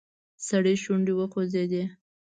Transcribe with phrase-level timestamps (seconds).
[0.47, 1.83] سړي شونډې وخوځېدې.